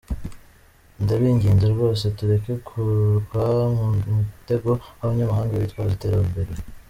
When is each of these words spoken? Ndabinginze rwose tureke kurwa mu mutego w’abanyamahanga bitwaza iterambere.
Ndabinginze 1.03 1.65
rwose 1.73 2.03
tureke 2.17 2.53
kurwa 2.67 3.45
mu 3.75 3.85
mutego 4.19 4.69
w’abanyamahanga 4.99 5.61
bitwaza 5.63 5.91
iterambere. 5.97 6.51